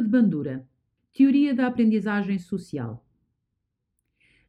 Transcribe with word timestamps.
De 0.00 0.08
Bandura. 0.08 0.68
Teoria 1.12 1.54
da 1.54 1.66
aprendizagem 1.66 2.38
social. 2.38 3.02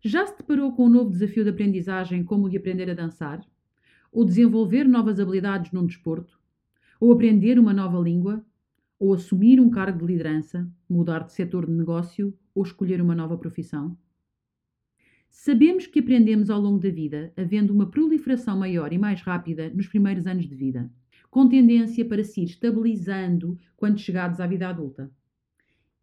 Já 0.01 0.25
se 0.25 0.37
deparou 0.37 0.73
com 0.73 0.85
um 0.85 0.89
novo 0.89 1.09
desafio 1.09 1.43
de 1.43 1.49
aprendizagem 1.49 2.23
como 2.23 2.45
o 2.45 2.49
de 2.49 2.57
aprender 2.57 2.89
a 2.89 2.93
dançar? 2.93 3.41
Ou 4.11 4.25
desenvolver 4.25 4.85
novas 4.85 5.19
habilidades 5.19 5.71
num 5.71 5.85
desporto? 5.85 6.37
Ou 6.99 7.13
aprender 7.13 7.57
uma 7.57 7.73
nova 7.73 7.97
língua? 7.97 8.45
Ou 8.99 9.13
assumir 9.13 9.59
um 9.59 9.69
cargo 9.69 9.99
de 9.99 10.13
liderança, 10.13 10.69
mudar 10.89 11.19
de 11.19 11.31
setor 11.31 11.65
de 11.65 11.71
negócio 11.71 12.37
ou 12.53 12.63
escolher 12.63 13.01
uma 13.01 13.15
nova 13.15 13.37
profissão? 13.37 13.97
Sabemos 15.29 15.87
que 15.87 15.99
aprendemos 15.99 16.49
ao 16.49 16.59
longo 16.59 16.79
da 16.79 16.89
vida, 16.89 17.31
havendo 17.37 17.73
uma 17.73 17.89
proliferação 17.89 18.57
maior 18.57 18.91
e 18.91 18.97
mais 18.97 19.21
rápida 19.21 19.69
nos 19.69 19.87
primeiros 19.87 20.27
anos 20.27 20.47
de 20.47 20.55
vida 20.55 20.91
com 21.29 21.47
tendência 21.47 22.05
para 22.05 22.23
se 22.23 22.41
ir 22.41 22.45
estabilizando 22.45 23.57
quando 23.75 23.99
chegados 23.99 24.39
à 24.39 24.47
vida 24.47 24.67
adulta. 24.67 25.11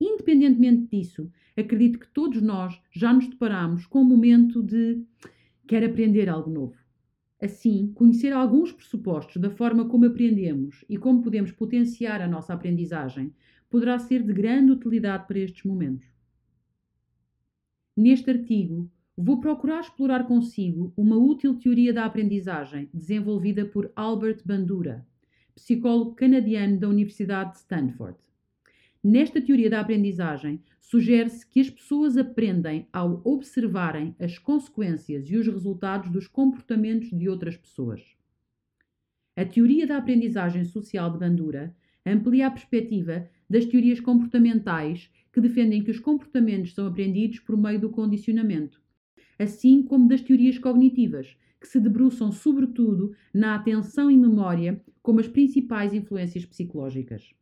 Independentemente 0.01 0.89
disso, 0.89 1.31
acredito 1.57 1.99
que 1.99 2.09
todos 2.09 2.43
nós 2.43 2.81
já 2.93 3.13
nos 3.13 3.29
deparamos 3.29 3.87
com 3.87 4.01
o 4.01 4.05
momento 4.05 4.63
de 4.63 5.03
quer 5.67 5.85
aprender 5.85 6.29
algo 6.29 6.51
novo. 6.51 6.77
Assim, 7.41 7.93
conhecer 7.95 8.33
alguns 8.33 8.73
pressupostos 8.73 9.41
da 9.41 9.51
forma 9.51 9.87
como 9.87 10.07
aprendemos 10.07 10.85
e 10.89 10.97
como 10.97 11.23
podemos 11.23 11.53
potenciar 11.53 12.21
a 12.23 12.29
nossa 12.29 12.55
aprendizagem 12.55 13.35
poderá 13.69 13.99
ser 13.99 14.23
de 14.23 14.33
grande 14.33 14.73
utilidade 14.73 15.27
para 15.27 15.39
estes 15.39 15.65
momentos. 15.65 16.07
Neste 17.97 18.31
artigo, 18.31 18.91
vou 19.17 19.41
procurar 19.41 19.81
explorar 19.81 20.27
consigo 20.27 20.93
uma 20.97 21.17
útil 21.17 21.57
teoria 21.59 21.93
da 21.93 22.05
aprendizagem 22.05 22.89
desenvolvida 22.93 23.65
por 23.65 23.93
Albert 23.95 24.43
Bandura, 24.45 25.07
psicólogo 25.55 26.15
canadiano 26.15 26.79
da 26.79 26.89
Universidade 26.89 27.53
de 27.53 27.59
Stanford. 27.59 28.17
Nesta 29.07 29.39
teoria 29.39 29.69
da 29.69 29.81
aprendizagem, 29.81 30.63
sugere-se 30.81 31.47
que 31.47 31.61
as 31.61 31.69
pessoas 31.69 32.17
aprendem 32.17 32.89
ao 32.91 33.21
observarem 33.23 34.17
as 34.19 34.39
consequências 34.39 35.29
e 35.29 35.37
os 35.37 35.47
resultados 35.47 36.11
dos 36.11 36.27
comportamentos 36.27 37.11
de 37.11 37.29
outras 37.29 37.55
pessoas. 37.55 38.03
A 39.37 39.45
teoria 39.45 39.87
da 39.87 39.99
aprendizagem 39.99 40.65
social 40.65 41.11
de 41.11 41.19
Bandura 41.19 41.77
amplia 42.07 42.47
a 42.47 42.51
perspectiva 42.51 43.29
das 43.49 43.67
teorias 43.67 44.01
comportamentais 44.01 45.11
que 45.31 45.41
defendem 45.41 45.85
que 45.85 45.91
os 45.91 46.01
comportamentos 46.01 46.73
são 46.73 46.87
aprendidos 46.87 47.41
por 47.41 47.59
meio 47.59 47.79
do 47.79 47.91
condicionamento, 47.91 48.81
assim 49.39 49.83
como 49.83 50.09
das 50.09 50.23
teorias 50.23 50.57
cognitivas, 50.57 51.37
que 51.61 51.69
se 51.69 51.79
debruçam 51.79 52.33
sobretudo 52.33 53.15
na 53.35 53.55
atenção 53.55 54.11
e 54.11 54.17
memória 54.17 54.83
como 55.03 55.21
as 55.21 55.29
principais 55.29 55.93
influências 55.93 56.47
psicológicas. 56.47 57.35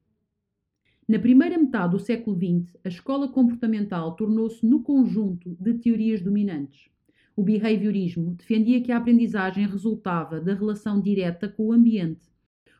Na 1.08 1.18
primeira 1.18 1.58
metade 1.58 1.92
do 1.92 1.98
século 1.98 2.36
XX, 2.36 2.76
a 2.84 2.88
escola 2.88 3.26
comportamental 3.28 4.14
tornou-se 4.14 4.64
no 4.64 4.82
conjunto 4.82 5.56
de 5.58 5.74
teorias 5.74 6.22
dominantes. 6.22 6.88
O 7.34 7.42
behaviorismo 7.42 8.34
defendia 8.34 8.80
que 8.80 8.92
a 8.92 8.98
aprendizagem 8.98 9.66
resultava 9.66 10.40
da 10.40 10.54
relação 10.54 11.00
direta 11.00 11.48
com 11.48 11.66
o 11.66 11.72
ambiente, 11.72 12.30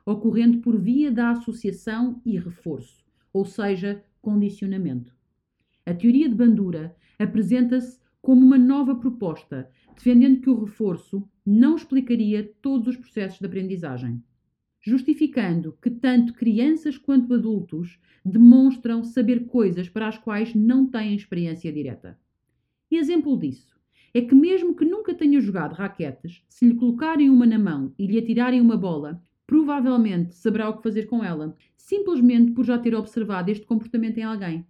ocorrendo 0.07 0.59
por 0.59 0.79
via 0.79 1.11
da 1.11 1.31
associação 1.31 2.21
e 2.25 2.39
reforço, 2.39 3.05
ou 3.33 3.45
seja, 3.45 4.05
condicionamento. 4.21 5.13
A 5.85 5.93
teoria 5.93 6.29
de 6.29 6.35
Bandura 6.35 6.95
apresenta-se 7.19 7.99
como 8.21 8.47
uma 8.47 8.57
nova 8.57 8.95
proposta, 8.95 9.69
defendendo 9.97 10.41
que 10.41 10.49
o 10.49 10.65
reforço 10.65 11.29
não 11.45 11.75
explicaria 11.75 12.49
todos 12.63 12.87
os 12.87 12.97
processos 12.97 13.41
de 13.41 13.47
aprendizagem, 13.47 14.23
justificando 14.83 15.79
que 15.81 15.89
tanto 15.89 16.35
crianças 16.35 16.99
quanto 16.99 17.33
adultos 17.33 17.99
demonstram 18.25 19.05
saber 19.05 19.47
coisas 19.47 19.89
para 19.89 20.09
as 20.09 20.19
quais 20.19 20.55
não 20.55 20.87
têm 20.87 21.15
experiência 21.15 21.73
direta. 21.73 22.19
E 22.91 22.97
exemplo 22.97 23.39
disso 23.39 23.73
é 24.13 24.21
que, 24.21 24.35
mesmo 24.35 24.75
que 24.75 24.85
nunca 24.85 25.15
tenha 25.15 25.41
jogado 25.41 25.73
raquetes, 25.73 26.45
se 26.49 26.67
lhe 26.67 26.75
colocarem 26.75 27.31
uma 27.31 27.47
na 27.47 27.59
mão 27.59 27.95
e 27.99 28.07
lhe 28.07 28.19
atirarem 28.19 28.61
uma 28.61 28.77
bola, 28.77 29.23
provavelmente 29.47 30.35
saberá 30.35 30.69
o 30.69 30.77
que 30.77 30.83
fazer 30.83 31.07
com 31.07 31.25
ela, 31.25 31.57
simplesmente 31.77 32.53
por 32.53 32.65
já 32.65 32.79
ter 32.79 32.95
observado 32.95 33.51
este 33.51 33.65
comportamento 33.65 34.19
em 34.19 34.23
alguém. 34.23 34.67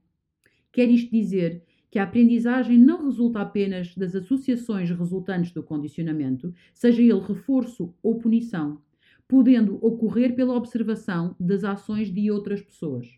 Quer 0.70 0.88
isto 0.88 1.10
dizer 1.10 1.62
que 1.90 1.98
a 1.98 2.04
aprendizagem 2.04 2.78
não 2.78 3.04
resulta 3.04 3.40
apenas 3.40 3.94
das 3.94 4.14
associações 4.14 4.90
resultantes 4.90 5.52
do 5.52 5.62
condicionamento, 5.62 6.54
seja 6.72 7.02
ele 7.02 7.20
reforço 7.20 7.94
ou 8.02 8.18
punição, 8.18 8.80
podendo 9.28 9.76
ocorrer 9.84 10.34
pela 10.34 10.54
observação 10.54 11.34
das 11.38 11.64
ações 11.64 12.12
de 12.12 12.30
outras 12.30 12.60
pessoas. 12.60 13.08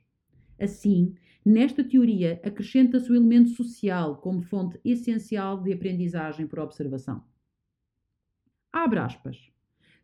Assim, 0.59 1.15
nesta 1.45 1.83
teoria 1.83 2.41
acrescenta-se 2.45 3.11
o 3.11 3.17
elemento 3.17 3.51
social 3.51 4.17
como 4.17 4.43
fonte 4.43 4.79
essencial 4.85 5.63
de 5.63 5.73
aprendizagem 5.73 6.47
por 6.47 6.59
observação. 6.61 7.23
Abre 8.73 8.99
aspas. 8.99 9.51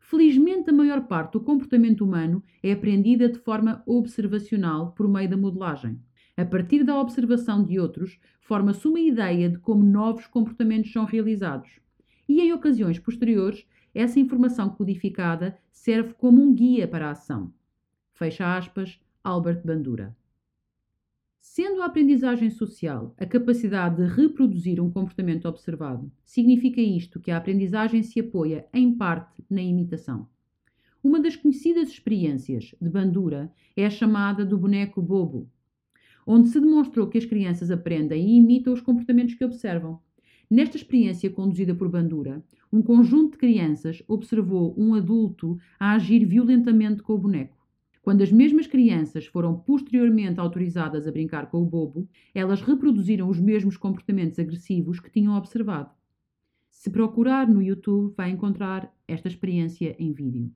Felizmente, 0.01 0.71
a 0.71 0.73
maior 0.73 1.07
parte 1.07 1.35
do 1.35 1.41
comportamento 1.41 2.05
humano 2.05 2.43
é 2.63 2.73
aprendida 2.73 3.29
de 3.29 3.39
forma 3.39 3.83
observacional 3.87 4.93
por 4.93 5.09
meio 5.09 5.31
da 5.31 5.37
modelagem. 5.37 6.01
A 6.37 6.45
partir 6.45 6.83
da 6.83 6.99
observação 6.99 7.65
de 7.65 7.79
outros, 7.79 8.19
forma-se 8.41 8.89
uma 8.89 8.99
ideia 8.99 9.49
de 9.49 9.59
como 9.59 9.85
novos 9.85 10.27
comportamentos 10.27 10.93
são 10.93 11.05
realizados. 11.05 11.79
E 12.29 12.41
em 12.41 12.53
ocasiões 12.53 12.99
posteriores, 12.99 13.67
essa 13.95 14.21
informação 14.21 14.69
codificada 14.71 15.59
serve 15.71 16.15
como 16.15 16.43
um 16.43 16.55
guia 16.55 16.87
para 16.87 17.09
a 17.09 17.13
ação. 17.13 17.53
Fecha 18.13 18.57
aspas, 18.57 19.01
Albert 19.23 19.63
Bandura. 19.65 20.17
Sendo 21.41 21.83
a 21.83 21.87
aprendizagem 21.87 22.51
social 22.51 23.15
a 23.19 23.27
capacidade 23.27 23.97
de 23.97 24.15
reproduzir 24.15 24.81
um 24.81 24.91
comportamento 24.91 25.47
observado, 25.47 26.13
significa 26.25 26.81
isto 26.81 27.19
que 27.19 27.31
a 27.31 27.37
aprendizagem 27.37 28.03
se 28.03 28.21
apoia, 28.21 28.67
em 28.73 28.95
parte, 28.97 29.43
na 29.49 29.63
imitação. 29.63 30.29
Uma 31.03 31.19
das 31.19 31.35
conhecidas 31.35 31.89
experiências 31.89 32.75
de 32.81 32.91
Bandura 32.91 33.51
é 33.75 33.87
a 33.87 33.91
chamada 33.91 34.45
do 34.45 34.59
boneco 34.59 35.01
bobo, 35.01 35.51
onde 36.27 36.51
se 36.51 36.61
demonstrou 36.61 37.09
que 37.09 37.19
as 37.19 37.25
crianças 37.25 37.71
aprendem 37.71 38.29
e 38.29 38.37
imitam 38.37 38.73
os 38.73 38.81
comportamentos 38.81 39.35
que 39.35 39.45
observam. 39.45 39.99
Nesta 40.51 40.77
experiência 40.77 41.31
conduzida 41.31 41.77
por 41.77 41.89
Bandura, 41.89 42.43
um 42.73 42.83
conjunto 42.83 43.33
de 43.33 43.39
crianças 43.39 44.03
observou 44.09 44.75
um 44.77 44.95
adulto 44.95 45.57
a 45.79 45.93
agir 45.93 46.25
violentamente 46.27 47.05
com 47.05 47.15
o 47.15 47.19
boneco. 47.19 47.57
Quando 48.03 48.23
as 48.23 48.33
mesmas 48.33 48.67
crianças 48.67 49.27
foram 49.27 49.57
posteriormente 49.61 50.41
autorizadas 50.41 51.07
a 51.07 51.13
brincar 51.13 51.49
com 51.51 51.63
o 51.63 51.67
bobo, 51.67 52.09
elas 52.35 52.63
reproduziram 52.63 53.29
os 53.29 53.39
mesmos 53.39 53.77
comportamentos 53.77 54.41
agressivos 54.41 54.99
que 54.99 55.11
tinham 55.11 55.37
observado. 55.37 55.95
Se 56.69 56.91
procurar 56.91 57.47
no 57.47 57.63
YouTube, 57.63 58.13
vai 58.17 58.31
encontrar 58.31 58.93
esta 59.07 59.29
experiência 59.29 59.95
em 60.01 60.13
vídeo. 60.13 60.51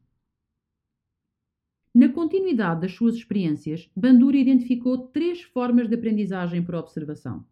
Na 1.94 2.08
continuidade 2.08 2.80
das 2.80 2.92
suas 2.92 3.14
experiências, 3.14 3.88
Bandura 3.94 4.36
identificou 4.36 4.98
três 4.98 5.42
formas 5.42 5.88
de 5.88 5.94
aprendizagem 5.94 6.64
por 6.64 6.74
observação. 6.74 7.44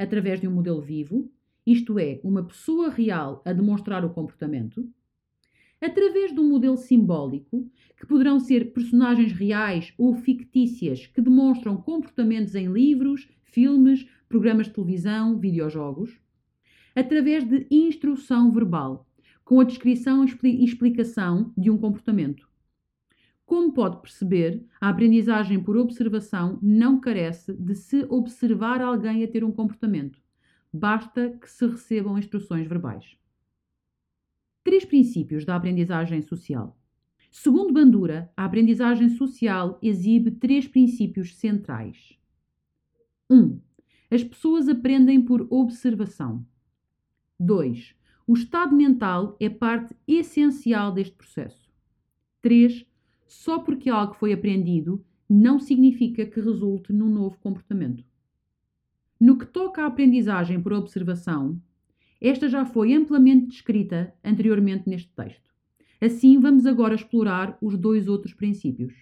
Através 0.00 0.40
de 0.40 0.48
um 0.48 0.50
modelo 0.50 0.80
vivo, 0.80 1.30
isto 1.66 1.98
é, 1.98 2.18
uma 2.24 2.42
pessoa 2.42 2.88
real 2.88 3.42
a 3.44 3.52
demonstrar 3.52 4.02
o 4.02 4.08
comportamento. 4.08 4.88
Através 5.78 6.32
de 6.32 6.40
um 6.40 6.48
modelo 6.48 6.78
simbólico, 6.78 7.70
que 7.98 8.06
poderão 8.06 8.40
ser 8.40 8.72
personagens 8.72 9.30
reais 9.30 9.92
ou 9.98 10.14
fictícias 10.14 11.06
que 11.06 11.20
demonstram 11.20 11.76
comportamentos 11.76 12.54
em 12.54 12.72
livros, 12.72 13.28
filmes, 13.44 14.08
programas 14.26 14.68
de 14.68 14.72
televisão, 14.72 15.38
videojogos. 15.38 16.18
Através 16.96 17.44
de 17.44 17.66
instrução 17.70 18.50
verbal, 18.50 19.06
com 19.44 19.60
a 19.60 19.64
descrição 19.64 20.24
e 20.24 20.64
explicação 20.64 21.52
de 21.58 21.70
um 21.70 21.76
comportamento. 21.76 22.49
Como 23.50 23.72
pode 23.72 24.00
perceber, 24.00 24.64
a 24.80 24.90
aprendizagem 24.90 25.60
por 25.60 25.76
observação 25.76 26.56
não 26.62 27.00
carece 27.00 27.52
de 27.52 27.74
se 27.74 28.06
observar 28.08 28.80
alguém 28.80 29.24
a 29.24 29.26
ter 29.26 29.42
um 29.42 29.50
comportamento. 29.50 30.22
Basta 30.72 31.30
que 31.30 31.50
se 31.50 31.66
recebam 31.66 32.16
instruções 32.16 32.68
verbais. 32.68 33.16
Três 34.62 34.84
princípios 34.84 35.44
da 35.44 35.56
aprendizagem 35.56 36.22
social. 36.22 36.78
Segundo 37.28 37.74
Bandura, 37.74 38.32
a 38.36 38.44
aprendizagem 38.44 39.08
social 39.08 39.80
exibe 39.82 40.30
três 40.30 40.68
princípios 40.68 41.34
centrais. 41.34 42.16
1. 43.28 43.36
Um, 43.36 43.60
as 44.12 44.22
pessoas 44.22 44.68
aprendem 44.68 45.20
por 45.20 45.48
observação. 45.50 46.46
2. 47.40 47.96
O 48.28 48.34
estado 48.34 48.76
mental 48.76 49.36
é 49.40 49.50
parte 49.50 49.92
essencial 50.06 50.92
deste 50.92 51.16
processo. 51.16 51.68
3 52.40 52.88
só 53.30 53.60
porque 53.60 53.88
algo 53.88 54.14
foi 54.14 54.32
aprendido 54.32 55.04
não 55.28 55.60
significa 55.60 56.26
que 56.26 56.40
resulte 56.40 56.92
num 56.92 57.08
novo 57.08 57.38
comportamento. 57.38 58.04
No 59.20 59.38
que 59.38 59.46
toca 59.46 59.84
à 59.84 59.86
aprendizagem 59.86 60.60
por 60.60 60.72
observação, 60.72 61.56
esta 62.20 62.48
já 62.48 62.66
foi 62.66 62.92
amplamente 62.92 63.46
descrita 63.46 64.12
anteriormente 64.24 64.88
neste 64.88 65.12
texto. 65.14 65.48
Assim, 66.00 66.40
vamos 66.40 66.66
agora 66.66 66.96
explorar 66.96 67.56
os 67.62 67.78
dois 67.78 68.08
outros 68.08 68.34
princípios. 68.34 68.92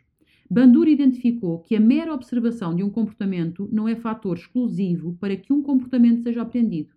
Bandura 0.51 0.91
identificou 0.91 1.61
que 1.61 1.75
a 1.75 1.81
mera 1.81 2.13
observação 2.13 2.77
de 2.77 2.83
um 2.83 2.91
comportamento 2.91 3.67
não 3.73 3.89
é 3.89 3.97
fator 3.97 4.37
exclusivo 4.37 5.17
para 5.19 5.37
que 5.37 5.55
um 5.55 5.63
comportamento 5.63 6.23
seja 6.23 6.43
aprendido, 6.43 6.93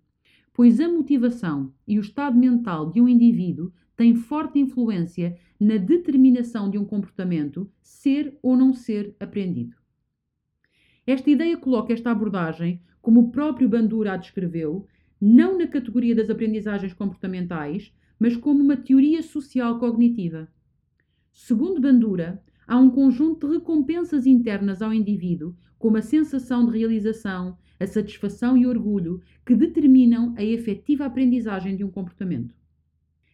pois 0.53 0.81
a 0.81 0.89
motivação 0.89 1.71
e 1.87 1.97
o 1.97 2.01
estado 2.01 2.37
mental 2.37 2.91
de 2.91 2.99
um 2.99 3.07
indivíduo 3.07 3.71
têm 3.95 4.15
forte 4.15 4.59
influência 4.59 5.37
na 5.61 5.77
determinação 5.77 6.71
de 6.71 6.79
um 6.79 6.83
comportamento 6.83 7.69
ser 7.83 8.35
ou 8.41 8.57
não 8.57 8.73
ser 8.73 9.15
aprendido. 9.19 9.75
Esta 11.05 11.29
ideia 11.29 11.55
coloca 11.55 11.93
esta 11.93 12.09
abordagem, 12.09 12.81
como 12.99 13.19
o 13.19 13.31
próprio 13.31 13.69
Bandura 13.69 14.13
a 14.13 14.17
descreveu, 14.17 14.87
não 15.21 15.59
na 15.59 15.67
categoria 15.67 16.15
das 16.15 16.31
aprendizagens 16.31 16.93
comportamentais, 16.93 17.93
mas 18.17 18.35
como 18.35 18.63
uma 18.63 18.75
teoria 18.75 19.21
social 19.21 19.77
cognitiva. 19.77 20.47
Segundo 21.31 21.79
Bandura, 21.79 22.43
há 22.65 22.79
um 22.79 22.89
conjunto 22.89 23.47
de 23.47 23.53
recompensas 23.53 24.25
internas 24.25 24.81
ao 24.81 24.91
indivíduo, 24.91 25.55
como 25.77 25.97
a 25.97 26.01
sensação 26.01 26.65
de 26.65 26.75
realização, 26.75 27.55
a 27.79 27.85
satisfação 27.85 28.57
e 28.57 28.65
orgulho, 28.65 29.21
que 29.45 29.55
determinam 29.55 30.33
a 30.35 30.43
efetiva 30.43 31.05
aprendizagem 31.05 31.75
de 31.75 31.83
um 31.83 31.91
comportamento. 31.91 32.60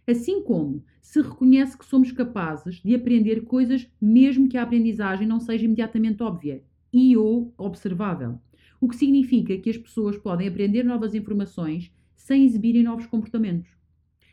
Assim 0.10 0.42
como 0.42 0.86
se 1.02 1.22
reconhece 1.22 1.78
que 1.78 1.86
somos 1.86 2.14
capazes 2.14 2.76
de 2.76 2.96
aprender 2.96 3.44
coisas 3.44 3.92
mesmo 4.00 4.48
que 4.48 4.58
a 4.58 4.64
aprendizagem 4.64 5.28
não 5.28 5.38
seja 5.38 5.66
imediatamente 5.66 6.24
óbvia 6.24 6.64
e 6.94 7.18
ou 7.18 7.54
observável, 7.58 8.40
o 8.80 8.88
que 8.88 8.96
significa 8.96 9.58
que 9.58 9.70
as 9.70 9.78
pessoas 9.78 10.18
podem 10.18 10.48
aprender 10.48 10.84
novas 10.84 11.14
informações 11.14 11.92
sem 12.16 12.46
exibirem 12.46 12.84
novos 12.84 13.06
comportamentos. 13.06 13.70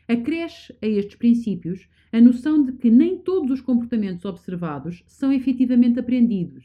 Acresce 0.07 0.73
a 0.81 0.87
estes 0.87 1.15
princípios 1.15 1.89
a 2.09 2.21
noção 2.21 2.63
de 2.63 2.71
que 2.71 2.89
nem 2.89 3.17
todos 3.17 3.51
os 3.51 3.59
comportamentos 3.59 4.23
observados 4.23 5.03
são 5.05 5.33
efetivamente 5.33 5.99
aprendidos, 5.99 6.63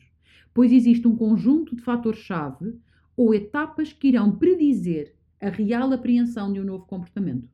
pois 0.55 0.71
existe 0.71 1.09
um 1.09 1.17
conjunto 1.17 1.75
de 1.75 1.83
fatores-chave 1.83 2.79
ou 3.17 3.35
etapas 3.35 3.93
que 3.93 4.07
irão 4.07 4.37
predizer 4.37 5.17
a 5.43 5.49
real 5.49 5.93
apreensão 5.93 6.53
de 6.53 6.61
um 6.61 6.65
novo 6.65 6.87
comportamento. 6.87 7.49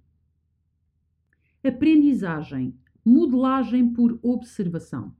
Aprendizagem, 1.66 2.74
modelagem 3.04 3.92
por 3.92 4.18
observação. 4.22 5.14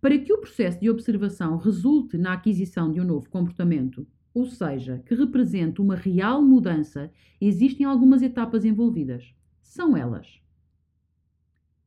Para 0.00 0.18
que 0.18 0.32
o 0.32 0.38
processo 0.38 0.80
de 0.80 0.88
observação 0.88 1.56
resulte 1.56 2.16
na 2.16 2.32
aquisição 2.32 2.90
de 2.90 3.00
um 3.00 3.04
novo 3.04 3.28
comportamento, 3.28 4.06
ou 4.32 4.46
seja, 4.46 5.02
que 5.06 5.14
represente 5.14 5.80
uma 5.80 5.96
real 5.96 6.42
mudança, 6.42 7.10
existem 7.40 7.84
algumas 7.86 8.22
etapas 8.22 8.64
envolvidas 8.64 9.34
são 9.76 9.94
elas: 9.94 10.40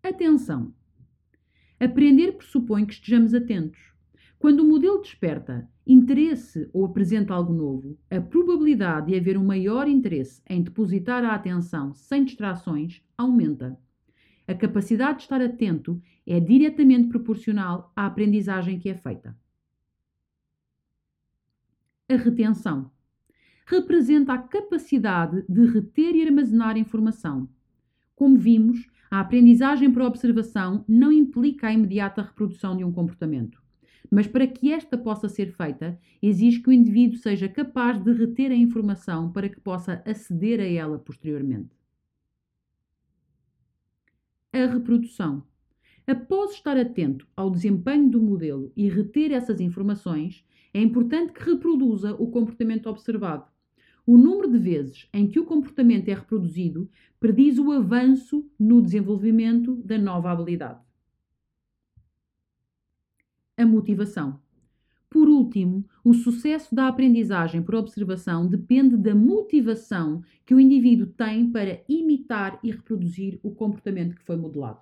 Atenção! 0.04 0.74
Aprender 1.80 2.34
pressupõe 2.34 2.86
que 2.86 2.94
estejamos 2.94 3.34
atentos. 3.34 3.80
Quando 4.40 4.62
o 4.62 4.66
modelo 4.66 5.02
desperta 5.02 5.70
interesse 5.86 6.70
ou 6.72 6.86
apresenta 6.86 7.34
algo 7.34 7.52
novo, 7.52 8.00
a 8.10 8.22
probabilidade 8.22 9.08
de 9.08 9.18
haver 9.18 9.38
um 9.38 9.46
maior 9.46 9.86
interesse 9.86 10.42
em 10.50 10.62
depositar 10.62 11.26
a 11.26 11.36
atenção 11.36 11.94
sem 11.94 12.24
distrações 12.24 13.04
aumenta. 13.18 13.78
A 14.48 14.56
capacidade 14.56 15.18
de 15.18 15.24
estar 15.24 15.42
atento 15.42 16.02
é 16.26 16.40
diretamente 16.40 17.10
proporcional 17.10 17.92
à 17.94 18.06
aprendizagem 18.06 18.80
que 18.80 18.88
é 18.88 18.96
feita. 18.96 19.38
A 22.08 22.16
retenção 22.16 22.90
representa 23.66 24.34
a 24.34 24.38
capacidade 24.38 25.44
de 25.50 25.66
reter 25.66 26.16
e 26.16 26.26
armazenar 26.26 26.78
informação, 26.78 27.50
como 28.16 28.38
vimos, 28.38 28.88
a 29.12 29.20
aprendizagem 29.20 29.92
por 29.92 30.02
observação 30.02 30.86
não 30.88 31.12
implica 31.12 31.68
a 31.68 31.74
imediata 31.74 32.22
reprodução 32.22 32.78
de 32.78 32.86
um 32.86 32.92
comportamento. 32.92 33.62
Mas 34.10 34.28
para 34.28 34.48
que 34.48 34.72
esta 34.72 34.98
possa 34.98 35.30
ser 35.30 35.52
feita, 35.52 36.00
exige 36.22 36.62
que 36.62 36.70
o 36.70 36.74
indivíduo 36.74 37.18
seja 37.18 37.48
capaz 37.48 38.02
de 38.02 38.12
reter 38.12 38.52
a 38.52 38.56
informação 38.56 39.32
para 39.32 39.50
que 39.50 39.60
possa 39.60 40.02
aceder 40.06 40.60
a 40.60 40.66
ela 40.66 40.98
posteriormente. 40.98 41.76
A 44.52 44.66
reprodução. 44.66 45.44
Após 46.08 46.54
estar 46.54 46.76
atento 46.76 47.28
ao 47.36 47.52
desempenho 47.52 48.10
do 48.10 48.20
modelo 48.20 48.72
e 48.76 48.90
reter 48.90 49.32
essas 49.32 49.60
informações, 49.60 50.44
é 50.74 50.82
importante 50.82 51.34
que 51.34 51.44
reproduza 51.44 52.16
o 52.16 52.32
comportamento 52.32 52.90
observado, 52.90 53.46
o 54.06 54.18
número 54.18 54.52
de 54.52 54.58
vezes 54.58 55.08
em 55.14 55.28
que 55.28 55.40
o 55.40 55.46
comportamento 55.46 56.10
é 56.10 56.16
reproduzido 56.16 56.90
prediz 57.20 57.60
o 57.60 57.72
avanço 57.72 58.50
no 58.60 58.82
desenvolvimento 58.82 59.76
da 59.76 60.00
nova 60.00 60.32
habilidade. 60.32 60.89
A 63.60 63.66
motivação. 63.66 64.40
Por 65.10 65.28
último, 65.28 65.84
o 66.02 66.14
sucesso 66.14 66.74
da 66.74 66.88
aprendizagem 66.88 67.62
por 67.62 67.76
observação 67.76 68.48
depende 68.48 68.96
da 68.96 69.14
motivação 69.14 70.24
que 70.46 70.56
o 70.56 70.62
indivíduo 70.62 71.08
tem 71.08 71.52
para 71.52 71.84
imitar 71.90 72.58
e 72.64 72.72
reproduzir 72.72 73.38
o 73.44 73.52
comportamento 73.52 74.16
que 74.16 74.24
foi 74.24 74.38
modelado. 74.38 74.80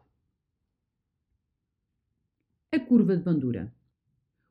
A 2.71 2.79
curva 2.79 3.17
de 3.17 3.23
Bandura. 3.23 3.73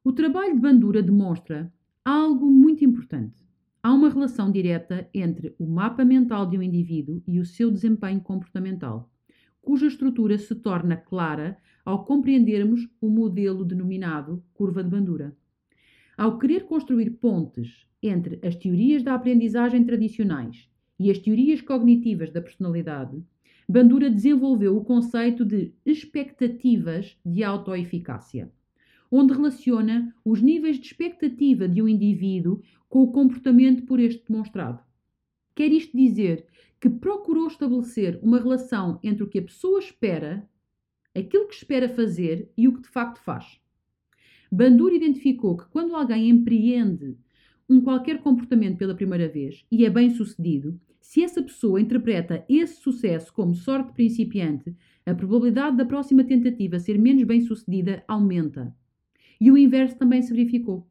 O 0.02 0.12
trabalho 0.12 0.56
de 0.56 0.61
Bandura 0.61 1.05
demonstra 1.05 1.72
algo 2.05 2.50
muito 2.50 2.84
importante. 2.84 3.46
Há 3.81 3.94
uma 3.94 4.08
relação 4.08 4.50
direta 4.50 5.08
entre 5.14 5.55
o 5.56 5.69
mapa 5.69 6.05
mental 6.05 6.46
de 6.46 6.58
um 6.58 6.62
indivíduo 6.62 7.22
e 7.29 7.38
o 7.38 7.46
seu 7.46 7.70
desempenho 7.70 8.20
comportamental, 8.20 9.08
cuja 9.62 9.87
estrutura 9.87 10.37
se 10.37 10.56
torna 10.56 10.96
clara 10.96 11.56
ao 11.87 12.05
compreendermos 12.05 12.87
o 13.00 13.09
modelo 13.09 13.65
denominado 13.65 14.44
curva 14.53 14.85
de 14.85 14.91
Bandura. 14.91 15.35
Ao 16.19 16.38
querer 16.38 16.65
construir 16.67 17.12
pontes 17.12 17.87
entre 18.03 18.38
as 18.47 18.55
teorias 18.56 19.03
da 19.03 19.15
aprendizagem 19.15 19.83
tradicionais 19.85 20.69
e 20.99 21.11
as 21.11 21.19
teorias 21.19 21.62
cognitivas 21.62 22.31
da 22.31 22.43
personalidade, 22.43 23.23
Bandura 23.67 24.11
desenvolveu 24.11 24.77
o 24.77 24.85
conceito 24.85 25.44
de 25.44 25.73
expectativas 25.87 27.17
de 27.25 27.43
autoeficácia 27.43 28.53
onde 29.11 29.32
relaciona 29.32 30.15
os 30.25 30.43
níveis 30.43 30.79
de 30.79 30.87
expectativa 30.87 31.69
de 31.69 31.82
um 31.82 31.89
indivíduo 31.89 32.60
com 32.89 33.03
o 33.03 33.13
comportamento 33.13 33.84
por 33.84 34.01
este 34.01 34.25
demonstrado. 34.29 34.81
Quer 35.55 35.72
isto 35.72 35.96
dizer 35.96 36.46
que 36.81 36.91
procurou 36.91 37.46
estabelecer 37.46 38.19
uma 38.22 38.39
relação 38.39 38.99
entre 39.03 39.22
o 39.22 39.29
que 39.29 39.39
a 39.39 39.43
pessoa 39.43 39.79
espera, 39.79 40.49
aquilo 41.17 41.49
que 41.49 41.55
espera 41.55 41.89
fazer 41.89 42.51
e 42.56 42.69
o 42.69 42.75
que 42.75 42.82
de 42.82 42.89
facto 42.89 43.19
faz. 43.20 43.61
Bandura 44.51 44.94
identificou 44.94 45.56
que 45.56 45.69
quando 45.69 45.94
alguém 45.94 46.29
empreende 46.29 47.17
um 47.69 47.81
qualquer 47.81 48.19
comportamento 48.19 48.79
pela 48.79 48.94
primeira 48.94 49.29
vez 49.29 49.65
e 49.70 49.85
é 49.85 49.91
bem 49.91 50.11
sucedido, 50.11 50.79
se 51.01 51.23
essa 51.23 51.43
pessoa 51.43 51.81
interpreta 51.81 52.44
esse 52.49 52.81
sucesso 52.81 53.32
como 53.32 53.55
sorte 53.55 53.93
principiante, 53.93 54.75
a 55.05 55.15
probabilidade 55.15 55.77
da 55.77 55.85
próxima 55.85 56.25
tentativa 56.25 56.79
ser 56.79 56.99
menos 56.99 57.25
bem 57.25 57.41
sucedida 57.41 58.03
aumenta. 58.08 58.75
E 59.41 59.51
o 59.51 59.56
inverso 59.56 59.96
também 59.96 60.20
se 60.23 60.32
verificou. 60.32 60.87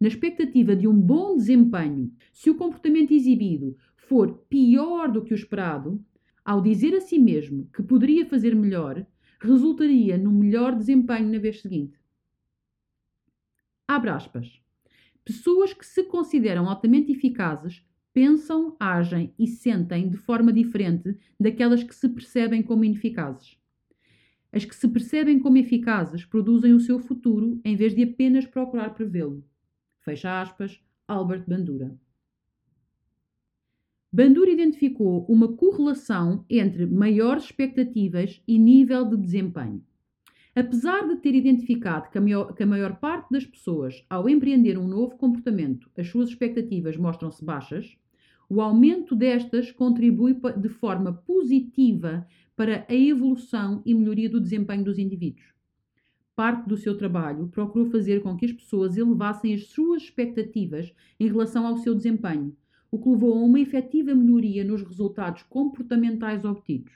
Na 0.00 0.08
expectativa 0.08 0.74
de 0.74 0.88
um 0.88 0.98
bom 0.98 1.36
desempenho, 1.36 2.12
se 2.32 2.50
o 2.50 2.54
comportamento 2.54 3.12
exibido 3.12 3.76
for 3.96 4.44
pior 4.48 5.10
do 5.10 5.22
que 5.22 5.32
o 5.32 5.36
esperado, 5.36 6.02
ao 6.44 6.60
dizer 6.60 6.94
a 6.94 7.00
si 7.00 7.18
mesmo 7.18 7.68
que 7.72 7.82
poderia 7.82 8.26
fazer 8.26 8.56
melhor, 8.56 9.06
resultaria 9.46 10.18
num 10.18 10.32
melhor 10.32 10.74
desempenho 10.74 11.30
na 11.30 11.38
vez 11.38 11.60
seguinte. 11.60 11.98
Abre 13.86 14.10
aspas. 14.10 14.60
Pessoas 15.24 15.72
que 15.72 15.84
se 15.84 16.04
consideram 16.04 16.68
altamente 16.68 17.12
eficazes 17.12 17.84
pensam, 18.12 18.76
agem 18.78 19.32
e 19.38 19.46
sentem 19.46 20.08
de 20.08 20.16
forma 20.16 20.52
diferente 20.52 21.16
daquelas 21.38 21.82
que 21.82 21.94
se 21.94 22.08
percebem 22.08 22.62
como 22.62 22.84
ineficazes. 22.84 23.56
As 24.52 24.64
que 24.64 24.74
se 24.74 24.88
percebem 24.88 25.38
como 25.38 25.58
eficazes 25.58 26.24
produzem 26.24 26.72
o 26.72 26.80
seu 26.80 26.98
futuro 26.98 27.60
em 27.64 27.76
vez 27.76 27.94
de 27.94 28.02
apenas 28.02 28.46
procurar 28.46 28.90
prevê-lo. 28.94 29.44
Fecha 30.00 30.40
aspas, 30.40 30.80
Albert 31.06 31.44
Bandura. 31.46 31.96
Bandura 34.12 34.50
identificou 34.50 35.24
uma 35.28 35.52
correlação 35.52 36.44
entre 36.50 36.84
maiores 36.84 37.44
expectativas 37.44 38.42
e 38.46 38.58
nível 38.58 39.04
de 39.04 39.16
desempenho. 39.16 39.84
Apesar 40.52 41.06
de 41.06 41.16
ter 41.18 41.32
identificado 41.32 42.10
que 42.10 42.62
a 42.62 42.66
maior 42.66 42.96
parte 42.96 43.30
das 43.30 43.46
pessoas, 43.46 44.04
ao 44.10 44.28
empreender 44.28 44.76
um 44.76 44.88
novo 44.88 45.16
comportamento, 45.16 45.88
as 45.96 46.08
suas 46.08 46.28
expectativas 46.28 46.96
mostram-se 46.96 47.44
baixas, 47.44 47.96
o 48.48 48.60
aumento 48.60 49.14
destas 49.14 49.70
contribui 49.70 50.36
de 50.56 50.68
forma 50.68 51.12
positiva 51.12 52.26
para 52.56 52.84
a 52.88 52.94
evolução 52.94 53.80
e 53.86 53.94
melhoria 53.94 54.28
do 54.28 54.40
desempenho 54.40 54.82
dos 54.82 54.98
indivíduos. 54.98 55.46
Parte 56.34 56.68
do 56.68 56.76
seu 56.76 56.98
trabalho 56.98 57.46
procurou 57.46 57.88
fazer 57.88 58.22
com 58.22 58.36
que 58.36 58.46
as 58.46 58.52
pessoas 58.52 58.96
elevassem 58.96 59.54
as 59.54 59.68
suas 59.68 60.02
expectativas 60.02 60.92
em 61.20 61.28
relação 61.28 61.64
ao 61.64 61.76
seu 61.76 61.94
desempenho, 61.94 62.56
o 62.90 62.98
que 62.98 63.08
levou 63.08 63.34
a 63.34 63.40
uma 63.40 63.60
efetiva 63.60 64.14
melhoria 64.14 64.64
nos 64.64 64.82
resultados 64.82 65.42
comportamentais 65.44 66.44
obtidos. 66.44 66.92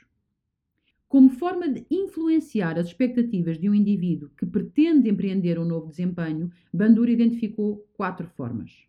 Como 1.09 1.31
forma 1.31 1.69
de 1.69 1.87
influenciar 1.89 2.79
as 2.79 2.89
expectativas 2.89 3.59
de 3.59 3.71
um 3.71 3.75
indivíduo 3.75 4.31
que 4.37 4.45
pretende 4.45 5.09
empreender 5.09 5.59
um 5.59 5.65
novo 5.65 5.89
desempenho, 5.89 6.51
Bandura 6.73 7.13
identificou 7.13 7.87
quatro 7.93 8.27
formas. 8.27 8.89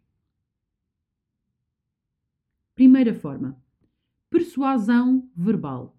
Primeira 2.73 3.13
forma: 3.13 3.61
persuasão 4.29 5.29
verbal. 5.35 5.95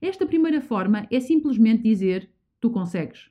Esta 0.00 0.26
primeira 0.26 0.62
forma 0.62 1.06
é 1.10 1.20
simplesmente 1.20 1.82
dizer 1.82 2.30
tu 2.58 2.70
consegues. 2.70 3.30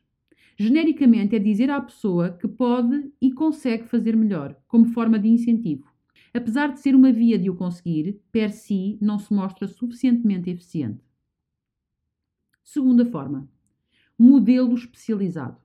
Genericamente 0.56 1.36
é 1.36 1.40
dizer 1.40 1.70
à 1.70 1.82
pessoa 1.82 2.32
que 2.32 2.48
pode 2.48 3.12
e 3.22 3.32
consegue 3.32 3.88
fazer 3.88 4.16
melhor, 4.16 4.56
como 4.68 4.86
forma 4.86 5.18
de 5.18 5.28
incentivo. 5.28 5.97
Apesar 6.34 6.74
de 6.74 6.79
ser 6.79 6.96
uma 6.96 7.12
via 7.12 7.38
de 7.38 7.50
o 7.50 7.55
conseguir, 7.55 8.19
per 8.31 8.51
si 8.51 8.98
não 9.01 9.17
se 9.17 9.34
mostra 9.34 9.67
suficientemente 9.67 10.50
eficiente. 10.50 11.03
Segunda 12.63 13.05
forma: 13.05 13.50
modelo 14.17 14.74
especializado. 14.75 15.57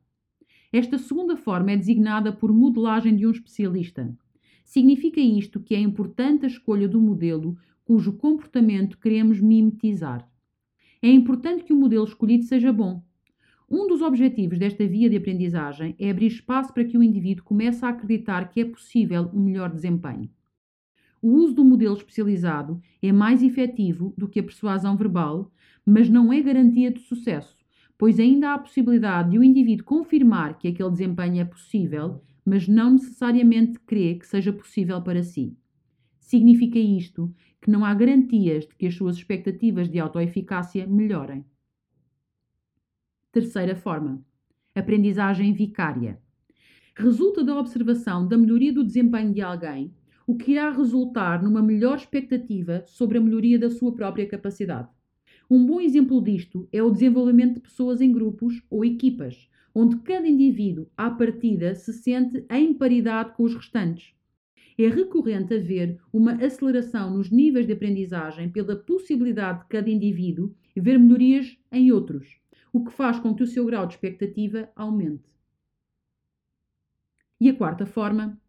Esta 0.72 0.96
segunda 0.96 1.36
forma 1.36 1.72
é 1.72 1.76
designada 1.76 2.32
por 2.32 2.52
modelagem 2.52 3.14
de 3.14 3.26
um 3.26 3.30
especialista. 3.30 4.16
Significa 4.64 5.20
isto 5.20 5.60
que 5.60 5.74
é 5.74 5.80
importante 5.80 6.44
a 6.44 6.48
escolha 6.48 6.88
do 6.88 7.00
modelo 7.00 7.58
cujo 7.84 8.12
comportamento 8.14 8.98
queremos 8.98 9.40
mimetizar. 9.40 10.26
É 11.02 11.10
importante 11.10 11.64
que 11.64 11.72
o 11.72 11.76
modelo 11.76 12.04
escolhido 12.04 12.44
seja 12.44 12.72
bom. 12.72 13.02
Um 13.68 13.88
dos 13.88 14.02
objetivos 14.02 14.58
desta 14.58 14.86
via 14.86 15.10
de 15.10 15.16
aprendizagem 15.16 15.96
é 15.98 16.10
abrir 16.10 16.28
espaço 16.28 16.72
para 16.72 16.84
que 16.84 16.96
o 16.96 17.02
indivíduo 17.02 17.44
comece 17.44 17.84
a 17.84 17.88
acreditar 17.88 18.48
que 18.50 18.60
é 18.60 18.64
possível 18.64 19.30
um 19.34 19.40
melhor 19.40 19.70
desempenho. 19.70 20.30
O 21.22 21.30
uso 21.36 21.54
do 21.54 21.64
modelo 21.64 21.96
especializado 21.96 22.82
é 23.00 23.10
mais 23.12 23.42
efetivo 23.42 24.12
do 24.18 24.28
que 24.28 24.40
a 24.40 24.42
persuasão 24.42 24.96
verbal, 24.96 25.50
mas 25.86 26.10
não 26.10 26.30
é 26.32 26.42
garantia 26.42 26.90
de 26.90 27.00
sucesso, 27.00 27.56
pois 27.96 28.20
ainda 28.20 28.50
há 28.50 28.54
a 28.54 28.58
possibilidade 28.58 29.30
de 29.30 29.38
o 29.38 29.44
indivíduo 29.44 29.86
confirmar 29.86 30.58
que 30.58 30.68
aquele 30.68 30.90
desempenho 30.90 31.40
é 31.40 31.44
possível 31.44 32.20
mas 32.44 32.66
não 32.66 32.92
necessariamente 32.92 33.78
crê 33.80 34.16
que 34.16 34.26
seja 34.26 34.52
possível 34.52 35.00
para 35.00 35.22
si. 35.22 35.56
Significa 36.18 36.78
isto 36.78 37.32
que 37.60 37.70
não 37.70 37.84
há 37.84 37.94
garantias 37.94 38.66
de 38.66 38.74
que 38.74 38.86
as 38.86 38.94
suas 38.94 39.16
expectativas 39.16 39.88
de 39.88 39.98
autoeficácia 39.98 40.86
melhorem. 40.86 41.44
Terceira 43.30 43.76
forma: 43.76 44.24
aprendizagem 44.74 45.52
vicária. 45.52 46.20
Resulta 46.94 47.42
da 47.42 47.58
observação 47.58 48.26
da 48.26 48.36
melhoria 48.36 48.72
do 48.72 48.84
desempenho 48.84 49.32
de 49.32 49.40
alguém, 49.40 49.94
o 50.32 50.34
que 50.34 50.52
irá 50.52 50.70
resultar 50.70 51.42
numa 51.42 51.60
melhor 51.60 51.98
expectativa 51.98 52.82
sobre 52.86 53.18
a 53.18 53.20
melhoria 53.20 53.58
da 53.58 53.68
sua 53.68 53.94
própria 53.94 54.26
capacidade. 54.26 54.88
Um 55.50 55.66
bom 55.66 55.78
exemplo 55.78 56.22
disto 56.22 56.66
é 56.72 56.82
o 56.82 56.90
desenvolvimento 56.90 57.56
de 57.56 57.60
pessoas 57.60 58.00
em 58.00 58.10
grupos 58.10 58.62
ou 58.70 58.82
equipas, 58.82 59.46
onde 59.74 59.98
cada 59.98 60.26
indivíduo, 60.26 60.88
à 60.96 61.10
partida, 61.10 61.74
se 61.74 61.92
sente 61.92 62.46
em 62.50 62.72
paridade 62.72 63.34
com 63.36 63.42
os 63.42 63.54
restantes. 63.54 64.14
É 64.78 64.88
recorrente 64.88 65.52
haver 65.52 66.00
uma 66.10 66.32
aceleração 66.42 67.14
nos 67.14 67.30
níveis 67.30 67.66
de 67.66 67.74
aprendizagem 67.74 68.48
pela 68.48 68.74
possibilidade 68.74 69.60
de 69.60 69.66
cada 69.66 69.90
indivíduo 69.90 70.54
ver 70.74 70.98
melhorias 70.98 71.58
em 71.70 71.92
outros, 71.92 72.40
o 72.72 72.82
que 72.82 72.90
faz 72.90 73.20
com 73.20 73.34
que 73.34 73.42
o 73.42 73.46
seu 73.46 73.66
grau 73.66 73.86
de 73.86 73.92
expectativa 73.92 74.70
aumente. 74.74 75.28
E 77.38 77.50
a 77.50 77.54
quarta 77.54 77.84
forma, 77.84 78.40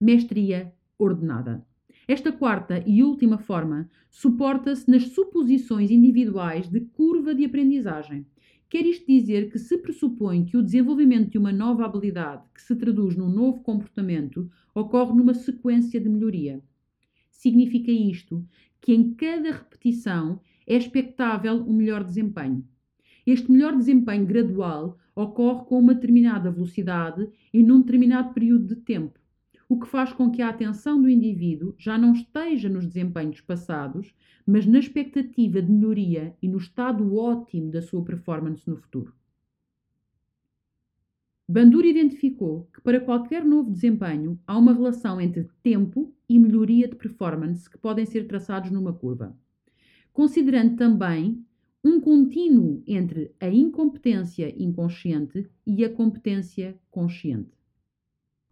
mestria 0.00 0.72
ordenada. 1.00 1.66
Esta 2.06 2.30
quarta 2.30 2.82
e 2.86 3.02
última 3.02 3.38
forma 3.38 3.88
suporta-se 4.10 4.90
nas 4.90 5.08
suposições 5.08 5.90
individuais 5.90 6.68
de 6.68 6.80
curva 6.80 7.34
de 7.34 7.44
aprendizagem 7.44 8.26
Quer 8.70 8.86
isto 8.86 9.04
dizer 9.04 9.50
que 9.50 9.58
se 9.58 9.76
pressupõe 9.78 10.44
que 10.44 10.56
o 10.56 10.62
desenvolvimento 10.62 11.32
de 11.32 11.38
uma 11.38 11.50
nova 11.50 11.84
habilidade 11.84 12.44
que 12.54 12.62
se 12.62 12.76
traduz 12.76 13.16
num 13.16 13.28
novo 13.28 13.64
comportamento 13.64 14.48
ocorre 14.72 15.12
numa 15.12 15.34
sequência 15.34 16.00
de 16.00 16.08
melhoria. 16.08 16.62
Significa 17.32 17.90
isto 17.90 18.46
que 18.80 18.94
em 18.94 19.12
cada 19.14 19.50
repetição 19.50 20.40
é 20.68 20.76
expectável 20.76 21.56
um 21.56 21.72
melhor 21.72 22.04
desempenho. 22.04 22.64
Este 23.26 23.50
melhor 23.50 23.76
desempenho 23.76 24.24
gradual 24.24 24.96
ocorre 25.16 25.64
com 25.64 25.80
uma 25.80 25.92
determinada 25.92 26.48
velocidade 26.48 27.28
e 27.52 27.64
num 27.64 27.80
determinado 27.80 28.32
período 28.32 28.68
de 28.68 28.76
tempo 28.76 29.18
o 29.70 29.78
que 29.78 29.86
faz 29.86 30.12
com 30.12 30.32
que 30.32 30.42
a 30.42 30.48
atenção 30.48 31.00
do 31.00 31.08
indivíduo 31.08 31.76
já 31.78 31.96
não 31.96 32.12
esteja 32.12 32.68
nos 32.68 32.88
desempenhos 32.88 33.40
passados, 33.40 34.12
mas 34.44 34.66
na 34.66 34.80
expectativa 34.80 35.62
de 35.62 35.70
melhoria 35.70 36.36
e 36.42 36.48
no 36.48 36.58
estado 36.58 37.14
ótimo 37.14 37.70
da 37.70 37.80
sua 37.80 38.02
performance 38.02 38.68
no 38.68 38.76
futuro. 38.76 39.14
Bandura 41.48 41.86
identificou 41.86 42.68
que 42.74 42.80
para 42.80 43.00
qualquer 43.00 43.44
novo 43.44 43.70
desempenho 43.70 44.40
há 44.44 44.58
uma 44.58 44.72
relação 44.72 45.20
entre 45.20 45.48
tempo 45.62 46.12
e 46.28 46.36
melhoria 46.36 46.88
de 46.88 46.96
performance 46.96 47.70
que 47.70 47.78
podem 47.78 48.04
ser 48.04 48.26
traçados 48.26 48.72
numa 48.72 48.92
curva, 48.92 49.38
considerando 50.12 50.74
também 50.74 51.46
um 51.84 52.00
contínuo 52.00 52.82
entre 52.88 53.32
a 53.38 53.48
incompetência 53.48 54.52
inconsciente 54.60 55.48
e 55.64 55.84
a 55.84 55.88
competência 55.88 56.76
consciente. 56.90 57.59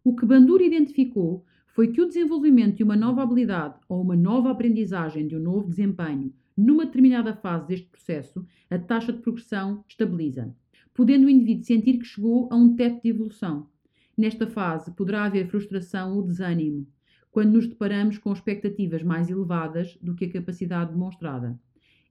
O 0.04 0.14
que 0.14 0.24
Bandura 0.24 0.64
identificou 0.64 1.44
foi 1.66 1.88
que 1.88 2.00
o 2.00 2.06
desenvolvimento 2.06 2.76
de 2.76 2.82
uma 2.84 2.96
nova 2.96 3.22
habilidade 3.22 3.78
ou 3.88 4.00
uma 4.00 4.16
nova 4.16 4.50
aprendizagem 4.50 5.26
de 5.26 5.36
um 5.36 5.40
novo 5.40 5.68
desempenho 5.68 6.32
numa 6.56 6.86
determinada 6.86 7.34
fase 7.34 7.68
deste 7.68 7.86
processo, 7.86 8.44
a 8.68 8.76
taxa 8.76 9.12
de 9.12 9.20
progressão 9.20 9.84
estabiliza, 9.88 10.52
podendo 10.92 11.26
o 11.26 11.30
indivíduo 11.30 11.64
sentir 11.64 11.98
que 11.98 12.04
chegou 12.04 12.48
a 12.50 12.56
um 12.56 12.74
teto 12.74 13.02
de 13.02 13.10
evolução. 13.10 13.68
Nesta 14.16 14.48
fase 14.48 14.90
poderá 14.90 15.24
haver 15.24 15.46
frustração 15.46 16.16
ou 16.16 16.22
desânimo, 16.24 16.84
quando 17.30 17.52
nos 17.52 17.68
deparamos 17.68 18.18
com 18.18 18.32
expectativas 18.32 19.04
mais 19.04 19.30
elevadas 19.30 19.96
do 20.02 20.16
que 20.16 20.24
a 20.24 20.32
capacidade 20.32 20.90
demonstrada. 20.90 21.56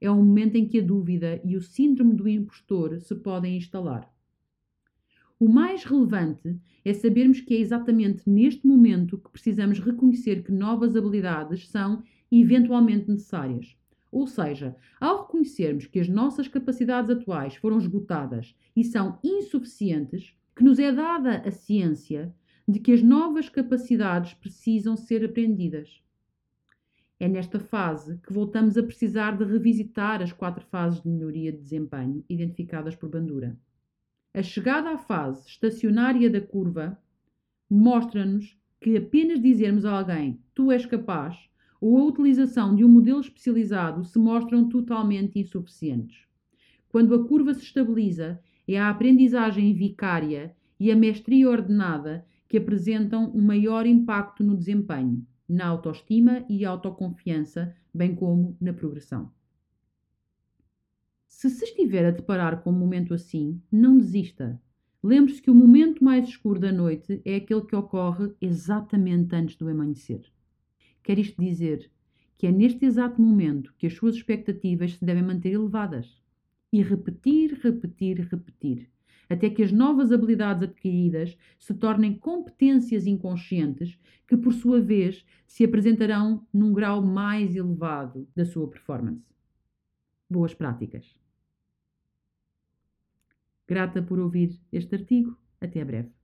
É 0.00 0.10
um 0.10 0.24
momento 0.24 0.56
em 0.56 0.66
que 0.66 0.78
a 0.78 0.82
dúvida 0.82 1.40
e 1.44 1.54
o 1.54 1.60
síndrome 1.60 2.14
do 2.14 2.26
impostor 2.26 2.98
se 3.00 3.14
podem 3.16 3.58
instalar. 3.58 4.10
O 5.40 5.48
mais 5.48 5.84
relevante 5.84 6.58
é 6.84 6.92
sabermos 6.92 7.40
que 7.40 7.54
é 7.54 7.60
exatamente 7.60 8.28
neste 8.28 8.66
momento 8.66 9.18
que 9.18 9.30
precisamos 9.30 9.78
reconhecer 9.78 10.42
que 10.42 10.50
novas 10.50 10.96
habilidades 10.96 11.68
são 11.68 12.02
eventualmente 12.30 13.08
necessárias. 13.08 13.76
Ou 14.10 14.26
seja, 14.26 14.74
ao 15.00 15.22
reconhecermos 15.22 15.86
que 15.86 16.00
as 16.00 16.08
nossas 16.08 16.48
capacidades 16.48 17.08
atuais 17.08 17.54
foram 17.54 17.78
esgotadas 17.78 18.56
e 18.74 18.82
são 18.82 19.18
insuficientes, 19.22 20.34
que 20.56 20.64
nos 20.64 20.80
é 20.80 20.90
dada 20.90 21.36
a 21.46 21.52
ciência 21.52 22.34
de 22.66 22.80
que 22.80 22.90
as 22.90 23.02
novas 23.02 23.48
capacidades 23.48 24.34
precisam 24.34 24.96
ser 24.96 25.24
aprendidas. 25.24 26.02
É 27.20 27.28
nesta 27.28 27.60
fase 27.60 28.18
que 28.18 28.32
voltamos 28.32 28.76
a 28.76 28.82
precisar 28.82 29.36
de 29.36 29.44
revisitar 29.44 30.20
as 30.20 30.32
quatro 30.32 30.64
fases 30.66 31.00
de 31.00 31.08
melhoria 31.08 31.52
de 31.52 31.58
desempenho 31.58 32.24
identificadas 32.28 32.96
por 32.96 33.08
Bandura. 33.08 33.56
A 34.38 34.42
chegada 34.44 34.90
à 34.90 34.96
fase 34.96 35.48
estacionária 35.48 36.30
da 36.30 36.40
curva 36.40 36.96
mostra-nos 37.68 38.56
que 38.80 38.96
apenas 38.96 39.42
dizermos 39.42 39.84
a 39.84 39.98
alguém 39.98 40.38
tu 40.54 40.70
és 40.70 40.86
capaz 40.86 41.50
ou 41.80 41.98
a 41.98 42.04
utilização 42.04 42.72
de 42.72 42.84
um 42.84 42.88
modelo 42.88 43.18
especializado 43.18 44.04
se 44.04 44.16
mostram 44.16 44.68
totalmente 44.68 45.40
insuficientes. 45.40 46.24
Quando 46.88 47.16
a 47.16 47.26
curva 47.26 47.52
se 47.52 47.64
estabiliza, 47.64 48.40
é 48.68 48.78
a 48.78 48.90
aprendizagem 48.90 49.74
vicária 49.74 50.54
e 50.78 50.92
a 50.92 50.94
mestria 50.94 51.50
ordenada 51.50 52.24
que 52.48 52.58
apresentam 52.58 53.32
um 53.34 53.42
maior 53.42 53.86
impacto 53.86 54.44
no 54.44 54.56
desempenho, 54.56 55.26
na 55.48 55.66
autoestima 55.66 56.44
e 56.48 56.64
autoconfiança, 56.64 57.74
bem 57.92 58.14
como 58.14 58.56
na 58.60 58.72
progressão. 58.72 59.32
Se 61.38 61.48
se 61.48 61.66
estiver 61.66 62.04
a 62.04 62.10
deparar 62.10 62.64
com 62.64 62.70
um 62.70 62.76
momento 62.76 63.14
assim, 63.14 63.62
não 63.70 63.96
desista. 63.96 64.60
Lembre-se 65.00 65.40
que 65.40 65.52
o 65.52 65.54
momento 65.54 66.02
mais 66.02 66.26
escuro 66.26 66.58
da 66.58 66.72
noite 66.72 67.22
é 67.24 67.36
aquele 67.36 67.60
que 67.60 67.76
ocorre 67.76 68.32
exatamente 68.40 69.36
antes 69.36 69.54
do 69.54 69.68
amanhecer. 69.68 70.24
Quer 71.00 71.16
isto 71.16 71.40
dizer 71.40 71.88
que 72.36 72.48
é 72.48 72.50
neste 72.50 72.84
exato 72.84 73.22
momento 73.22 73.72
que 73.78 73.86
as 73.86 73.92
suas 73.94 74.16
expectativas 74.16 74.94
se 74.94 75.04
devem 75.04 75.22
manter 75.22 75.52
elevadas. 75.52 76.20
E 76.72 76.82
repetir, 76.82 77.56
repetir, 77.62 78.18
repetir, 78.28 78.90
até 79.30 79.48
que 79.48 79.62
as 79.62 79.70
novas 79.70 80.10
habilidades 80.10 80.64
adquiridas 80.64 81.38
se 81.56 81.72
tornem 81.72 82.18
competências 82.18 83.06
inconscientes 83.06 83.96
que, 84.26 84.36
por 84.36 84.52
sua 84.52 84.80
vez, 84.80 85.24
se 85.46 85.62
apresentarão 85.62 86.44
num 86.52 86.72
grau 86.72 87.00
mais 87.00 87.54
elevado 87.54 88.26
da 88.34 88.44
sua 88.44 88.68
performance. 88.68 89.22
Boas 90.28 90.52
práticas! 90.52 91.27
Grata 93.68 94.04
por 94.04 94.18
ouvir 94.18 94.60
este 94.72 94.96
artigo. 94.96 95.38
Até 95.60 95.84
breve. 95.84 96.17